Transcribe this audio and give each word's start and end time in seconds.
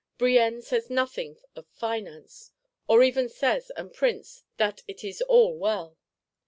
Brienne 0.17 0.63
says 0.63 0.89
nothing 0.89 1.37
of 1.55 1.67
Finance; 1.67 2.49
or 2.87 3.03
even 3.03 3.29
says, 3.29 3.69
and 3.77 3.93
prints, 3.93 4.43
that 4.57 4.81
it 4.87 5.03
is 5.03 5.21
all 5.21 5.55
well. 5.55 5.95